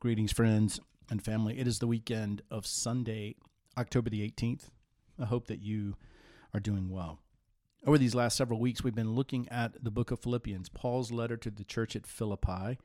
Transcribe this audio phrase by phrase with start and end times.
[0.00, 0.80] Greetings, friends
[1.10, 1.58] and family.
[1.58, 3.34] It is the weekend of Sunday,
[3.76, 4.70] October the 18th.
[5.20, 5.94] I hope that you
[6.54, 7.18] are doing well.
[7.86, 11.36] Over these last several weeks, we've been looking at the book of Philippians, Paul's letter
[11.36, 12.78] to the church at Philippi.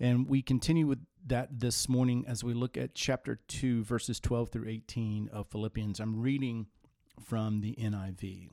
[0.00, 0.98] And we continue with
[1.28, 6.00] that this morning as we look at chapter 2, verses 12 through 18 of Philippians.
[6.00, 6.66] I'm reading
[7.24, 8.48] from the NIV.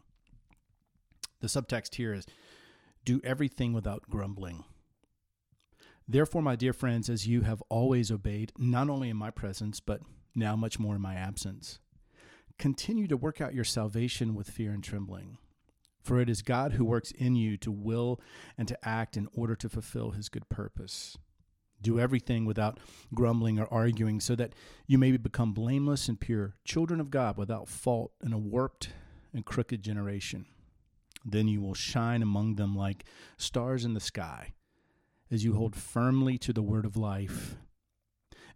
[1.40, 2.28] The subtext here is
[3.04, 4.64] do everything without grumbling.
[6.08, 10.02] Therefore, my dear friends, as you have always obeyed, not only in my presence, but
[10.36, 11.80] now much more in my absence,
[12.60, 15.38] continue to work out your salvation with fear and trembling.
[16.02, 18.20] For it is God who works in you to will
[18.58, 21.18] and to act in order to fulfill his good purpose.
[21.82, 22.80] Do everything without
[23.14, 24.54] grumbling or arguing, so that
[24.86, 28.90] you may become blameless and pure, children of God without fault in a warped
[29.34, 30.46] and crooked generation.
[31.26, 33.06] Then you will shine among them like
[33.38, 34.54] stars in the sky
[35.34, 37.56] as you hold firmly to the word of life.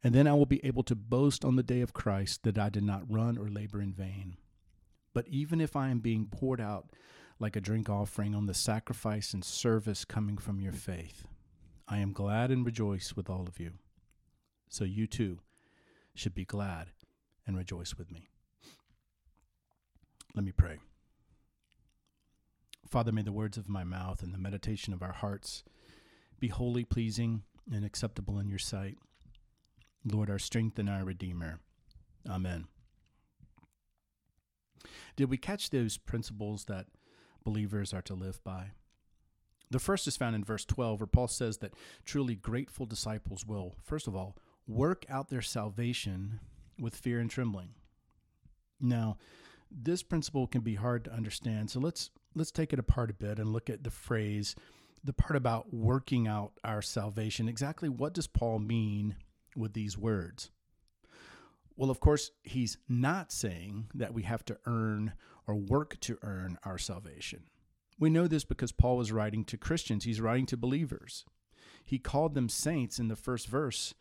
[0.04, 2.70] And then I will be able to boast on the day of Christ that I
[2.70, 4.38] did not run or labor in vain.
[5.14, 6.92] But even if I am being poured out
[7.40, 11.28] like a drink offering on the sacrifice and service coming from your faith,
[11.88, 13.74] I am glad and rejoice with all of you.
[14.70, 15.40] So you too
[16.14, 16.92] should be glad
[17.46, 18.28] and rejoice with me.
[20.36, 20.78] Let me pray.
[22.88, 25.64] Father, may the words of my mouth and the meditation of our hearts
[26.40, 28.98] be wholly pleasing and acceptable in your sight.
[30.06, 31.60] Lord, our strength and our Redeemer.
[32.30, 32.66] Amen.
[35.16, 36.88] Did we catch those principles that
[37.44, 38.72] believers are to live by?
[39.70, 41.74] The first is found in verse 12, where Paul says that
[42.06, 46.40] truly grateful disciples will, first of all, work out their salvation
[46.80, 47.72] with fear and trembling.
[48.80, 49.18] Now,
[49.70, 53.40] this principle can be hard to understand, so let's let's take it apart a bit
[53.40, 54.56] and look at the phrase
[55.04, 57.48] the part about working out our salvation.
[57.48, 59.16] Exactly what does Paul mean
[59.56, 60.52] with these words?
[61.76, 65.14] Well, of course, he's not saying that we have to earn
[65.46, 67.44] or work to earn our salvation.
[68.00, 71.26] We know this because Paul was writing to Christians, he's writing to believers.
[71.86, 73.94] He called them saints in the first verse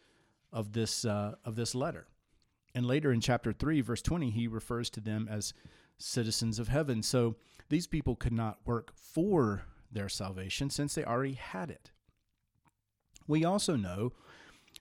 [0.52, 2.08] of this, uh, of this letter.
[2.74, 5.54] And later in chapter 3, verse 20, he refers to them as
[5.98, 7.02] citizens of heaven.
[7.02, 7.36] So
[7.68, 11.90] these people could not work for their salvation since they already had it.
[13.26, 14.12] We also know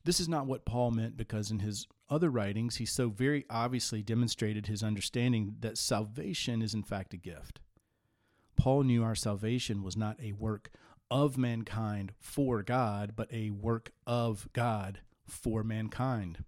[0.03, 4.03] this is not what Paul meant because in his other writings, he so very obviously
[4.03, 7.59] demonstrated his understanding that salvation is in fact a gift.
[8.55, 10.69] Paul knew our salvation was not a work
[11.09, 16.43] of mankind for God, but a work of God for mankind.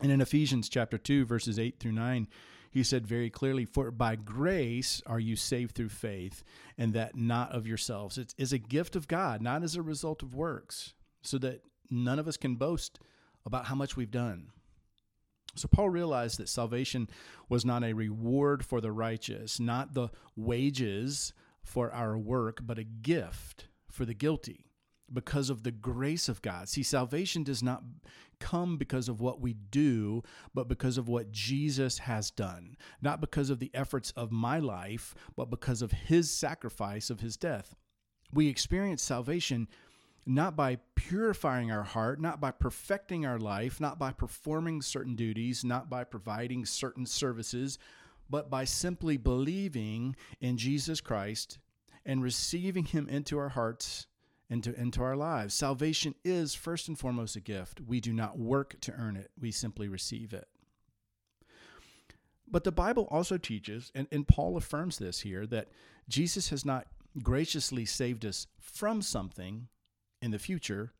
[0.00, 2.28] And in Ephesians chapter 2, verses 8 through 9,
[2.70, 6.44] he said very clearly, For by grace are you saved through faith,
[6.76, 8.18] and that not of yourselves.
[8.18, 12.18] It is a gift of God, not as a result of works, so that none
[12.18, 12.98] of us can boast
[13.46, 14.48] about how much we've done.
[15.54, 17.08] So Paul realized that salvation
[17.48, 22.84] was not a reward for the righteous, not the wages for our work, but a
[22.84, 24.66] gift for the guilty
[25.12, 26.68] because of the grace of God.
[26.68, 27.82] See, salvation does not
[28.40, 30.22] come because of what we do,
[30.54, 32.76] but because of what Jesus has done.
[33.00, 37.36] Not because of the efforts of my life, but because of his sacrifice of his
[37.36, 37.74] death.
[38.32, 39.68] We experience salvation
[40.26, 45.64] not by purifying our heart, not by perfecting our life, not by performing certain duties,
[45.64, 47.78] not by providing certain services,
[48.28, 51.58] but by simply believing in Jesus Christ
[52.04, 54.06] and receiving him into our hearts
[54.50, 55.54] into, into our lives.
[55.54, 57.80] Salvation is first and foremost a gift.
[57.86, 60.48] We do not work to earn it, we simply receive it.
[62.50, 65.68] But the Bible also teaches, and, and Paul affirms this here, that
[66.08, 66.86] Jesus has not
[67.22, 69.68] graciously saved us from something
[70.22, 70.92] in the future.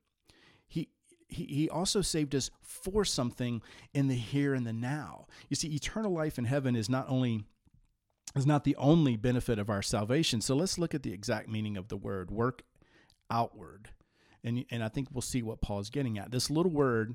[0.66, 0.90] He,
[1.28, 3.62] he, he also saved us for something
[3.94, 5.26] in the here and the now.
[5.48, 7.44] You see, eternal life in heaven is not only
[8.36, 10.42] is not the only benefit of our salvation.
[10.42, 12.62] So let's look at the exact meaning of the word work
[13.30, 13.90] outward.
[14.44, 16.30] And, and I think we'll see what Paul's getting at.
[16.30, 17.14] This little word,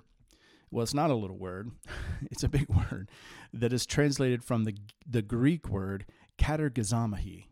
[0.71, 1.71] well, it's not a little word,
[2.31, 3.09] it's a big word
[3.53, 4.75] that is translated from the,
[5.09, 6.05] the Greek word
[6.37, 7.45] katergazamahi.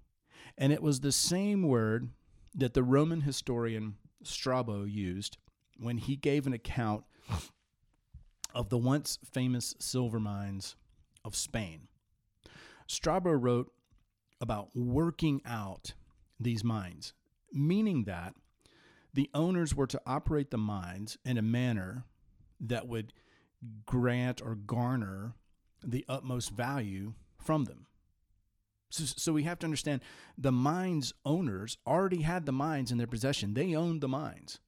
[0.57, 2.09] And it was the same word
[2.53, 5.37] that the Roman historian Strabo used
[5.79, 7.03] when he gave an account
[8.53, 10.75] of the once famous silver mines
[11.23, 11.87] of Spain.
[12.87, 13.71] Strabo wrote
[14.39, 15.93] about working out
[16.39, 17.13] these mines,
[17.53, 18.35] meaning that
[19.13, 22.05] the owners were to operate the mines in a manner
[22.59, 23.13] that would
[23.85, 25.33] grant or garner
[25.83, 27.87] the utmost value from them.
[28.89, 30.01] So, so, we have to understand
[30.37, 33.53] the mines owners already had the mines in their possession.
[33.53, 34.59] They owned the mines.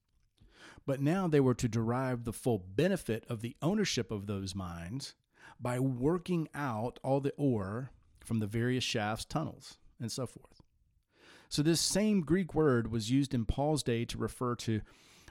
[0.86, 5.13] But now they were to derive the full benefit of the ownership of those mines
[5.60, 7.92] by working out all the ore
[8.24, 10.62] from the various shafts, tunnels, and so forth.
[11.54, 14.82] So, this same Greek word was used in Paul's day to refer to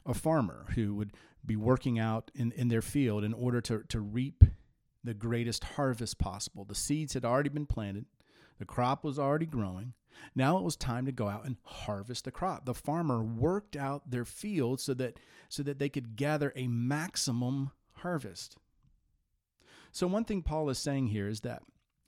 [0.07, 1.15] a farmer who would
[1.45, 4.45] be working out in, in their field in order to, to reap
[5.03, 6.65] the greatest harvest possible.
[6.65, 8.05] The seeds had already been planted,
[8.61, 9.95] the crop was already growing.
[10.33, 12.67] Now it was time to go out and harvest the crop.
[12.67, 15.19] The farmer worked out their field so that
[15.49, 18.57] so that they could gather a maximum harvest.
[19.91, 21.65] So one thing Paul is saying here is that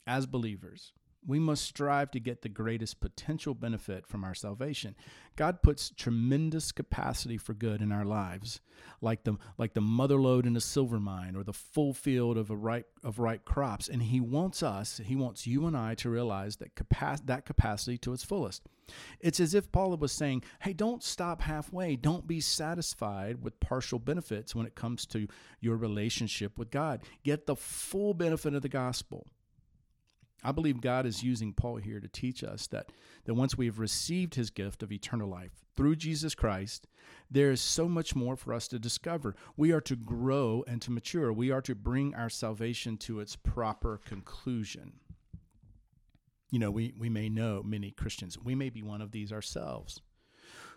[0.07, 0.93] as believers,
[1.27, 4.95] we must strive to get the greatest potential benefit from our salvation.
[5.35, 8.61] God puts tremendous capacity for good in our lives,
[9.01, 12.49] like the like the mother lode in a silver mine or the full field of
[12.49, 16.09] a ripe of ripe crops, and He wants us, He wants you and I to
[16.09, 18.63] realize that capac- that capacity to its fullest.
[19.19, 21.95] It's as if Paul was saying, "Hey, don't stop halfway.
[21.95, 25.27] Don't be satisfied with partial benefits when it comes to
[25.59, 27.01] your relationship with God.
[27.23, 29.27] Get the full benefit of the gospel."
[30.45, 32.91] I believe God is using Paul here to teach us that,
[33.25, 36.87] that once we have received his gift of eternal life through Jesus Christ,
[37.31, 39.35] there is so much more for us to discover.
[39.57, 41.33] We are to grow and to mature.
[41.33, 44.93] We are to bring our salvation to its proper conclusion.
[46.51, 50.01] You know, we, we may know many Christians, we may be one of these ourselves,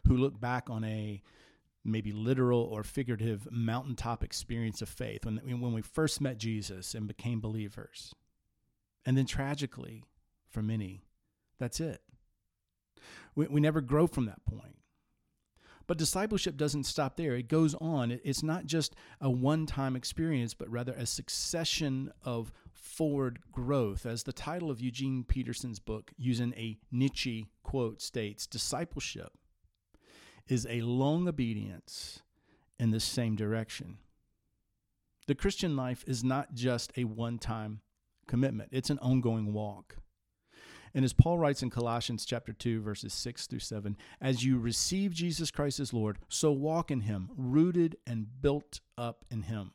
[0.07, 1.23] who look back on a
[1.85, 7.07] maybe literal or figurative mountaintop experience of faith when, when we first met Jesus and
[7.07, 8.15] became believers
[9.05, 10.05] and then tragically,
[10.49, 11.03] for many,
[11.59, 12.03] that's it.
[13.35, 14.77] We, we never grow from that point.
[15.87, 17.35] But discipleship doesn't stop there.
[17.35, 18.21] It goes on.
[18.23, 24.05] It's not just a one time experience, but rather a succession of forward growth.
[24.05, 29.33] As the title of Eugene Peterson's book, using a Nietzsche quote, states discipleship
[30.47, 32.21] is a long obedience
[32.79, 33.97] in the same direction.
[35.27, 37.81] The Christian life is not just a one time
[38.29, 38.71] commitment.
[38.73, 39.97] It's an ongoing walk.
[40.95, 45.13] And as Paul writes in Colossians chapter 2 verses 6 through 7, as you receive
[45.13, 49.73] Jesus Christ as Lord, so walk in him, rooted and built up in him.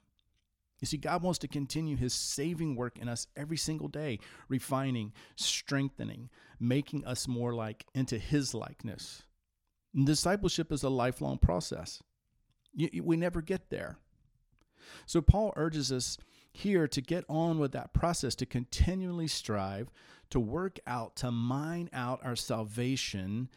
[0.80, 4.20] You see, God wants to continue his saving work in us every single day,
[4.50, 6.30] refining, strengthening,
[6.60, 9.24] making us more like into his likeness.
[9.96, 12.02] And discipleship is a lifelong process.
[13.02, 13.98] we never get there.
[15.06, 16.18] So Paul urges us
[16.54, 19.90] here to get on with that process, to continually strive,
[20.30, 23.50] to work out, to mine out our salvation,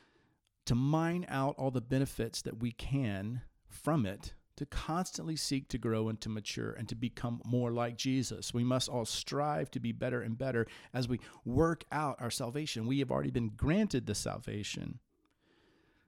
[0.64, 5.78] to mine out all the benefits that we can from it, to constantly seek to
[5.78, 8.54] grow and to mature and to become more like Jesus.
[8.54, 12.86] We must all strive to be better and better as we work out our salvation.
[12.86, 14.98] We have already been granted the salvation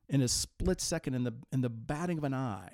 [0.09, 2.73] in a split second in the in the batting of an eye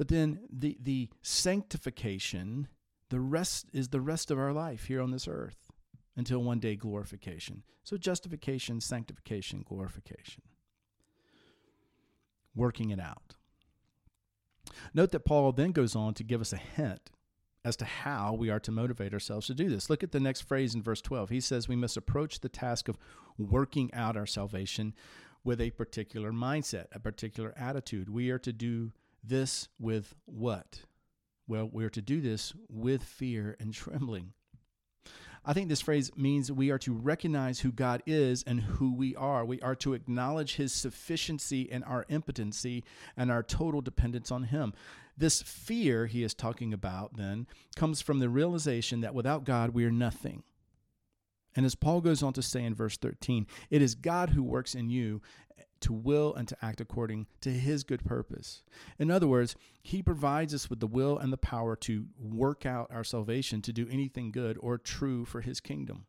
[0.00, 2.68] but then the the sanctification,
[3.10, 5.70] the rest is the rest of our life here on this earth
[6.16, 7.64] until one day glorification.
[7.84, 10.40] So justification, sanctification, glorification.
[12.54, 13.34] Working it out.
[14.94, 17.10] Note that Paul then goes on to give us a hint
[17.62, 19.90] as to how we are to motivate ourselves to do this.
[19.90, 21.28] Look at the next phrase in verse 12.
[21.28, 22.96] He says we must approach the task of
[23.36, 24.94] working out our salvation
[25.44, 28.08] with a particular mindset, a particular attitude.
[28.08, 28.92] We are to do
[29.22, 30.80] this with what?
[31.46, 34.32] Well, we're to do this with fear and trembling.
[35.44, 39.16] I think this phrase means we are to recognize who God is and who we
[39.16, 39.44] are.
[39.44, 42.84] We are to acknowledge his sufficiency and our impotency
[43.16, 44.74] and our total dependence on him.
[45.16, 49.84] This fear he is talking about then comes from the realization that without God we
[49.84, 50.42] are nothing.
[51.56, 54.74] And as Paul goes on to say in verse 13, it is God who works
[54.74, 55.20] in you
[55.80, 58.62] to will and to act according to his good purpose.
[58.98, 62.90] In other words, he provides us with the will and the power to work out
[62.90, 66.06] our salvation to do anything good or true for his kingdom.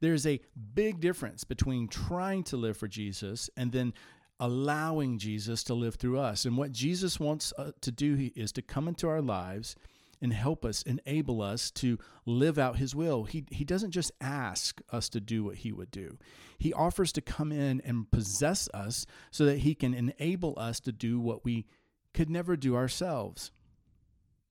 [0.00, 0.40] There's a
[0.74, 3.94] big difference between trying to live for Jesus and then
[4.38, 6.44] allowing Jesus to live through us.
[6.44, 9.74] And what Jesus wants uh, to do is to come into our lives
[10.20, 13.24] and help us, enable us to live out His will.
[13.24, 16.18] He, he doesn't just ask us to do what He would do,
[16.58, 20.92] He offers to come in and possess us so that He can enable us to
[20.92, 21.66] do what we
[22.14, 23.50] could never do ourselves.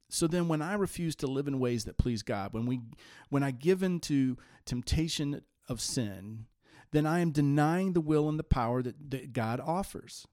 [0.10, 2.82] So then when I refuse to live in ways that please God, when we
[3.30, 6.46] when I give in to temptation of sin,
[6.92, 10.28] then I am denying the will and the power that, that God offers.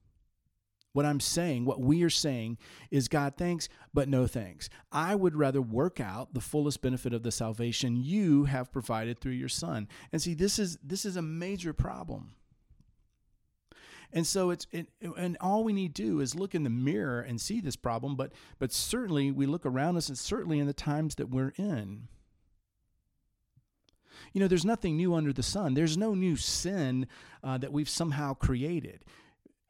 [0.93, 2.59] What I'm saying, what we are saying,
[2.91, 4.69] is God thanks, but no thanks.
[4.91, 9.33] I would rather work out the fullest benefit of the salvation you have provided through
[9.33, 9.87] your Son.
[10.11, 12.35] And see, this is this is a major problem.
[14.13, 17.21] And so it's it, and all we need to do is look in the mirror
[17.21, 20.73] and see this problem, but but certainly we look around us and certainly in the
[20.73, 22.07] times that we're in.
[24.31, 25.73] You know, there's nothing new under the sun.
[25.73, 27.07] There's no new sin
[27.43, 29.03] uh, that we've somehow created.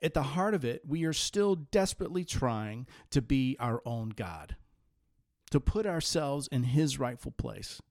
[0.03, 4.57] At the heart of it, we are still desperately trying to be our own God,
[5.51, 7.81] to put ourselves in His rightful place,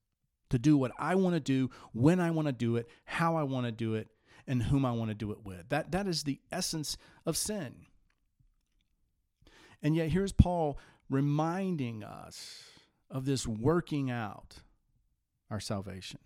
[0.51, 3.43] to do what I want to do, when I want to do it, how I
[3.43, 4.09] want to do it,
[4.45, 5.69] and whom I want to do it with.
[5.69, 7.87] That, that is the essence of sin.
[9.81, 10.77] And yet, here's Paul
[11.09, 12.63] reminding us
[13.09, 14.57] of this working out
[15.49, 16.19] our salvation.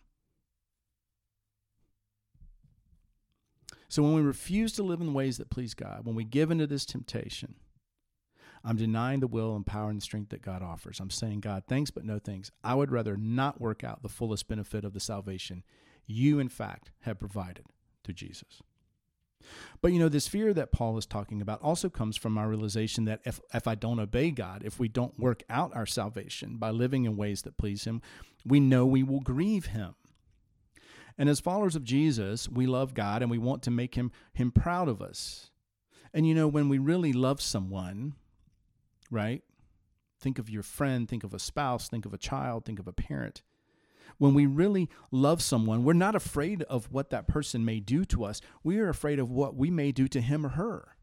[3.90, 6.68] So, when we refuse to live in ways that please God, when we give into
[6.68, 7.56] this temptation,
[8.64, 11.00] I'm denying the will and power and strength that God offers.
[11.00, 12.52] I'm saying, God, thanks, but no thanks.
[12.64, 15.64] I would rather not work out the fullest benefit of the salvation
[16.06, 17.66] you, in fact, have provided
[18.04, 18.62] through Jesus.
[19.82, 23.06] But you know, this fear that Paul is talking about also comes from our realization
[23.06, 26.72] that if, if I don't obey God, if we don't work out our salvation by
[26.72, 28.02] living in ways that please Him,
[28.46, 29.96] we know we will grieve Him.
[31.18, 34.52] And as followers of Jesus, we love God and we want to make Him, him
[34.52, 35.50] proud of us.
[36.14, 38.14] And you know, when we really love someone,
[39.10, 39.44] right?
[40.20, 42.94] Think of your friend, think of a spouse, think of a child, think of a
[42.94, 43.42] parent
[44.18, 48.24] when we really love someone, we're not afraid of what that person may do to
[48.24, 48.42] us.
[48.64, 50.96] We are afraid of what we may do to him or her.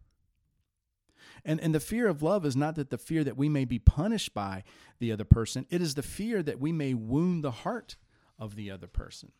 [1.45, 3.79] And, and the fear of love is not that the fear that we may be
[3.79, 4.65] punished by
[4.99, 7.97] the other person, it is the fear that we may wound the heart
[8.39, 9.33] of the other person.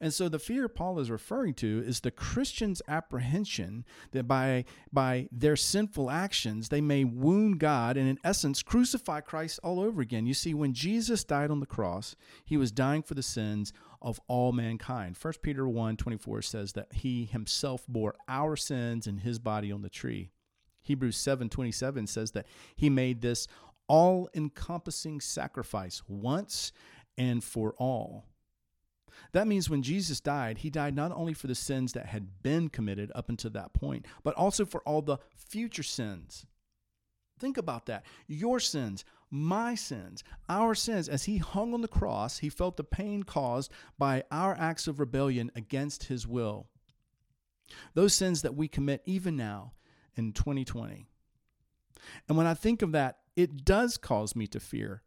[0.00, 5.28] And so the fear Paul is referring to is the Christian's apprehension that by, by
[5.30, 10.26] their sinful actions, they may wound God and, in essence, crucify Christ all over again.
[10.26, 13.72] You see, when Jesus died on the cross, he was dying for the sins
[14.02, 15.16] of all mankind.
[15.20, 19.82] 1 Peter 1 24 says that he himself bore our sins in his body on
[19.82, 20.30] the tree.
[20.82, 23.46] Hebrews 7 27 says that he made this
[23.88, 26.72] all encompassing sacrifice once
[27.18, 28.29] and for all.
[29.32, 32.68] That means when Jesus died, he died not only for the sins that had been
[32.68, 36.46] committed up until that point, but also for all the future sins.
[37.38, 38.04] Think about that.
[38.26, 41.08] Your sins, my sins, our sins.
[41.08, 45.00] As he hung on the cross, he felt the pain caused by our acts of
[45.00, 46.68] rebellion against his will.
[47.94, 49.72] Those sins that we commit even now
[50.16, 51.06] in 2020.
[52.28, 55.02] And when I think of that, it does cause me to fear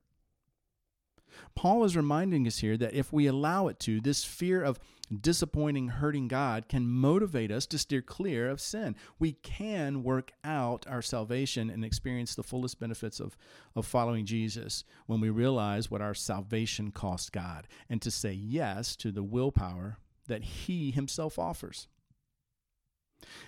[1.56, 4.80] Paul is reminding us here that if we allow it to, this fear of
[5.22, 8.96] disappointing, hurting God can motivate us to steer clear of sin.
[9.20, 13.38] We can work out our salvation and experience the fullest benefits of,
[13.76, 18.96] of following Jesus when we realize what our salvation cost God and to say yes
[18.98, 19.98] to the willpower
[20.28, 21.88] that He Himself offers.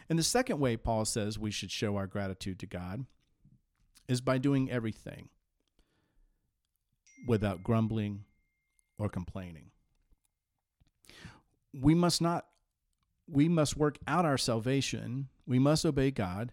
[0.10, 3.06] And the second way Paul says we should show our gratitude to God
[4.08, 5.30] is by doing everything
[7.26, 8.24] without grumbling
[8.98, 9.72] or complaining.
[11.74, 12.46] We must not
[13.28, 15.30] we must work out our salvation.
[15.48, 16.52] We must obey God,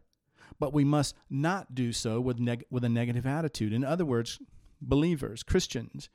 [0.58, 3.72] but we must not do so with neg- with a negative attitude.
[3.72, 4.38] In other words,
[4.80, 6.08] believers, Christians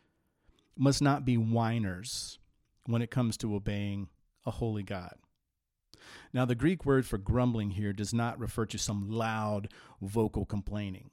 [0.78, 2.40] must not be whiners
[2.86, 4.10] when it comes to obeying
[4.46, 5.16] a holy God.
[6.34, 9.70] Now, the Greek word for grumbling here does not refer to some loud
[10.02, 11.12] vocal complaining.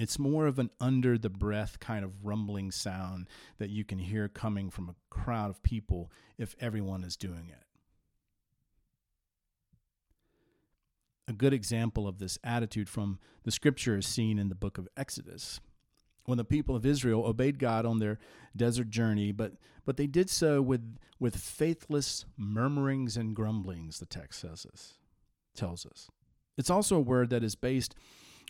[0.00, 3.28] It's more of an under the breath kind of rumbling sound
[3.58, 7.66] that you can hear coming from a crowd of people if everyone is doing it.
[11.28, 14.88] A good example of this attitude from the scripture is seen in the book of
[14.96, 15.60] Exodus.
[16.24, 18.18] When the people of Israel obeyed God on their
[18.56, 19.52] desert journey, but,
[19.84, 24.94] but they did so with, with faithless murmurings and grumblings, the text says us,
[25.54, 26.08] tells us.
[26.56, 27.94] It's also a word that is based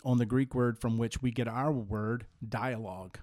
[0.04, 3.18] on the Greek word from which we get our word dialogue.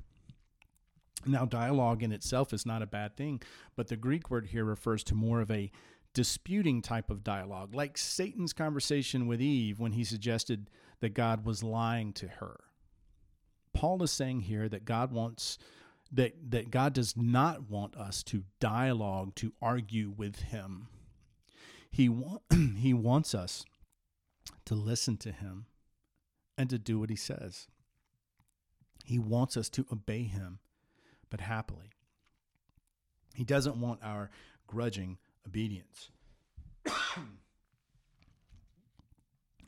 [1.25, 3.41] Now, dialogue in itself is not a bad thing,
[3.75, 5.71] but the Greek word here refers to more of a
[6.13, 10.69] disputing type of dialogue, like Satan's conversation with Eve when he suggested
[10.99, 12.59] that God was lying to her.
[13.73, 15.57] Paul is saying here that God wants
[16.11, 20.87] that that God does not want us to dialogue to argue with him.
[21.91, 22.39] He wa-
[22.77, 23.65] he wants us
[24.65, 25.65] to listen to him
[26.57, 27.67] and to do what he says.
[29.03, 30.59] He wants us to obey him,
[31.29, 31.91] but happily.
[33.33, 34.29] He doesn't want our
[34.65, 36.09] grudging obedience.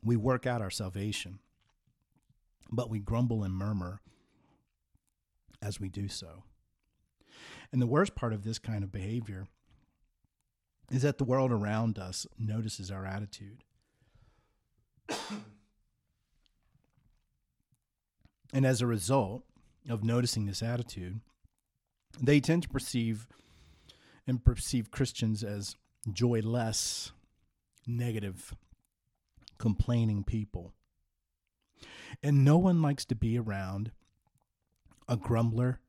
[0.04, 1.40] we work out our salvation,
[2.72, 4.02] but we grumble and murmur
[5.62, 6.44] as we do so.
[7.72, 9.48] And the worst part of this kind of behavior
[10.92, 13.64] is that the world around us notices our attitude.
[18.52, 19.44] And as a result
[19.90, 21.22] of noticing this attitude,
[22.22, 23.28] they tend to perceive
[24.26, 25.76] and perceive Christians as
[26.12, 27.12] joyless,
[27.86, 28.56] negative,
[29.58, 30.74] complaining people.
[32.24, 33.92] And no one likes to be around
[35.08, 35.80] a grumbler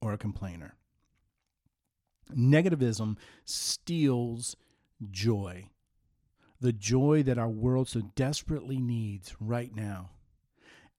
[0.00, 0.74] or a complainer.
[2.34, 4.56] Negativism steals
[5.10, 5.68] joy,
[6.60, 10.10] the joy that our world so desperately needs right now.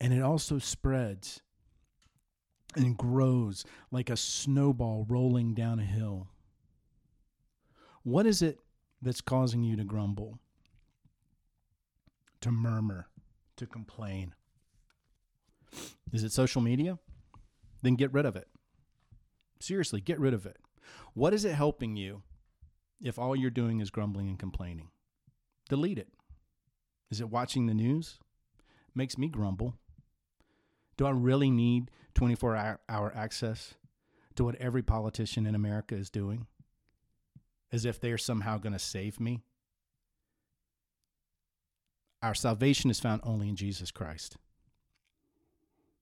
[0.02, 1.42] And it also spreads
[2.76, 6.28] and grows like a snowball rolling down a hill.
[8.02, 8.58] What is it
[9.00, 10.40] that's causing you to grumble,
[12.42, 13.10] to murmur,
[13.58, 14.34] to complain?
[16.12, 16.98] Is it social media?
[17.84, 18.48] Then get rid of it.
[19.60, 20.58] Seriously, get rid of it.
[21.14, 22.24] What is it helping you
[23.00, 24.90] if all you're doing is grumbling and complaining?
[25.70, 26.10] Delete it.
[27.12, 28.18] Is it watching the news?
[28.96, 29.76] Makes me grumble.
[31.02, 33.74] Do I really need 24 hour access
[34.36, 36.46] to what every politician in America is doing?
[37.72, 39.42] As if they're somehow going to save me?
[42.22, 44.38] Our salvation is found only in Jesus Christ.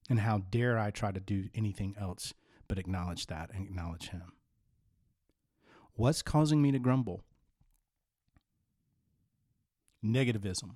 [0.09, 2.33] And how dare I try to do anything else
[2.67, 4.33] but acknowledge that and acknowledge Him?
[5.93, 7.23] What's causing me to grumble?
[10.03, 10.71] Negativism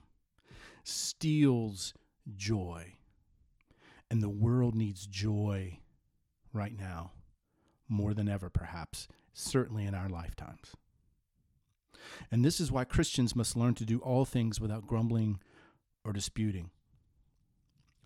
[0.85, 1.93] steals
[2.37, 2.93] joy.
[4.13, 5.79] And the world needs joy
[6.53, 7.13] right now,
[7.89, 10.75] more than ever, perhaps, certainly in our lifetimes.
[12.29, 15.39] And this is why Christians must learn to do all things without grumbling
[16.05, 16.69] or disputing.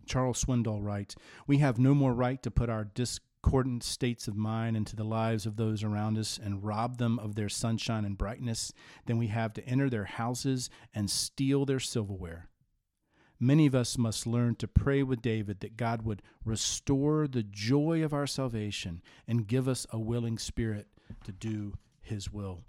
[0.05, 4.77] Charles Swindoll writes We have no more right to put our discordant states of mind
[4.77, 8.71] into the lives of those around us and rob them of their sunshine and brightness
[9.07, 12.47] than we have to enter their houses and steal their silverware.
[13.39, 18.03] Many of us must learn to pray with David that God would restore the joy
[18.03, 20.87] of our salvation and give us a willing spirit
[21.23, 22.61] to do his will.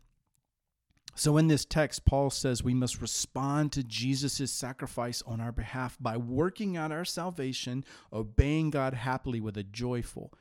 [1.15, 5.97] So, in this text, Paul says we must respond to Jesus' sacrifice on our behalf
[5.99, 10.33] by working out our salvation, obeying God happily with a joyful,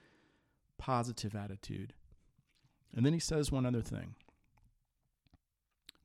[0.78, 1.94] positive attitude.
[2.96, 4.16] And then he says one other thing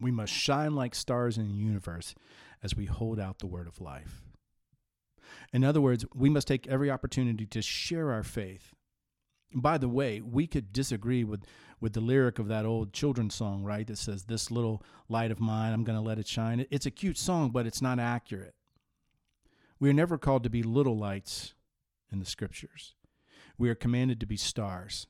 [0.00, 2.14] we must shine like stars in the universe
[2.62, 4.22] as we hold out the word of life.
[5.52, 8.74] In other words, we must take every opportunity to share our faith.
[9.54, 11.44] By the way, we could disagree with,
[11.80, 13.86] with the lyric of that old children's song, right?
[13.86, 16.66] That says, This little light of mine, I'm going to let it shine.
[16.70, 18.54] It's a cute song, but it's not accurate.
[19.78, 21.54] We are never called to be little lights
[22.10, 22.94] in the scriptures.
[23.58, 25.06] We are commanded to be stars.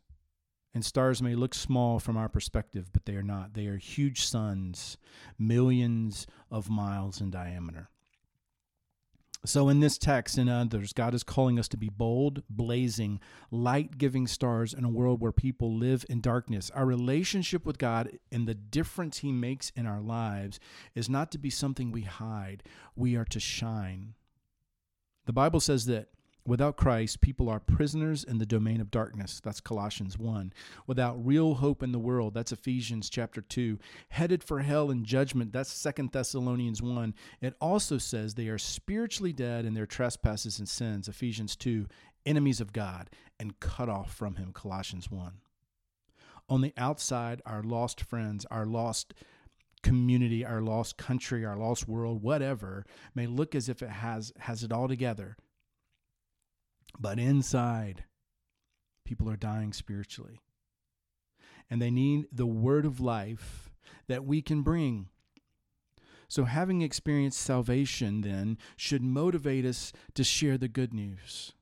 [0.74, 3.54] And stars may look small from our perspective, but they are not.
[3.54, 4.96] They are huge suns,
[5.38, 7.90] millions of miles in diameter.
[9.44, 13.98] So, in this text and others, God is calling us to be bold, blazing, light
[13.98, 16.70] giving stars in a world where people live in darkness.
[16.70, 20.60] Our relationship with God and the difference He makes in our lives
[20.94, 22.62] is not to be something we hide,
[22.94, 24.14] we are to shine.
[25.26, 26.08] The Bible says that
[26.44, 29.40] Without Christ, people are prisoners in the domain of darkness.
[29.44, 30.52] That's Colossians 1.
[30.88, 33.78] Without real hope in the world, that's Ephesians chapter 2.
[34.08, 37.14] Headed for hell and judgment, that's Second Thessalonians 1.
[37.40, 41.86] It also says they are spiritually dead in their trespasses and sins, Ephesians 2.
[42.26, 45.34] Enemies of God and cut off from him, Colossians 1.
[46.48, 49.14] On the outside, our lost friends, our lost
[49.84, 54.64] community, our lost country, our lost world, whatever, may look as if it has has
[54.64, 55.36] it all together
[56.98, 58.04] but inside,
[59.04, 60.40] people are dying spiritually.
[61.70, 63.70] And they need the word of life
[64.08, 65.08] that we can bring.
[66.28, 71.52] So, having experienced salvation, then, should motivate us to share the good news.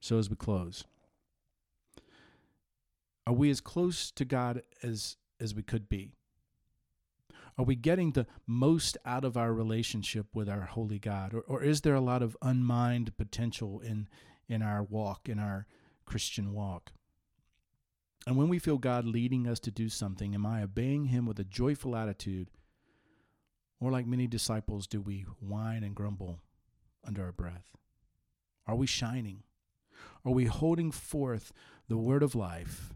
[0.00, 0.84] So, as we close,
[3.26, 6.12] are we as close to God as, as we could be?
[7.56, 11.34] Are we getting the most out of our relationship with our holy God?
[11.34, 14.08] Or, or is there a lot of unmined potential in,
[14.48, 15.66] in our walk, in our
[16.04, 16.92] Christian walk?
[18.26, 21.38] And when we feel God leading us to do something, am I obeying Him with
[21.38, 22.50] a joyful attitude?
[23.80, 26.40] Or, like many disciples, do we whine and grumble
[27.06, 27.76] under our breath?
[28.66, 29.42] Are we shining?
[30.24, 31.52] Are we holding forth
[31.86, 32.94] the word of life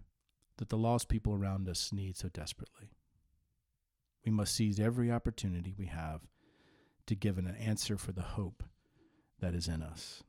[0.57, 2.91] that the lost people around us need so desperately?
[4.25, 6.23] We must seize every opportunity we have
[7.07, 8.63] to give an answer for the hope
[9.41, 10.23] that is in us.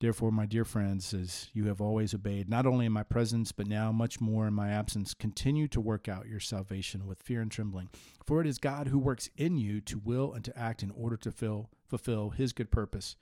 [0.00, 3.68] Therefore, my dear friends, as you have always obeyed, not only in my presence, but
[3.68, 7.52] now much more in my absence, continue to work out your salvation with fear and
[7.52, 7.88] trembling.
[8.26, 11.16] For it is God who works in you to will and to act in order
[11.18, 13.14] to fill, fulfill his good purpose.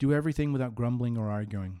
[0.00, 1.80] Do everything without grumbling or arguing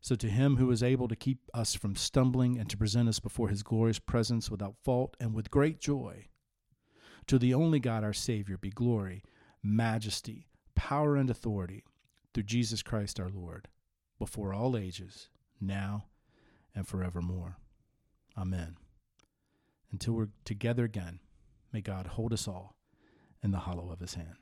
[0.00, 3.20] So to him who is able to keep us from stumbling and to present us
[3.20, 6.28] before his glorious presence without fault and with great joy,
[7.26, 9.22] to the only God our Savior be glory,
[9.62, 11.84] majesty, power, and authority
[12.32, 13.68] through Jesus Christ our Lord,
[14.18, 15.28] before all ages,
[15.60, 16.06] now
[16.74, 17.58] and forevermore.
[18.38, 18.76] Amen.
[19.92, 21.20] Until we're together again,
[21.72, 22.76] may God hold us all
[23.42, 24.36] in the hollow of his hand.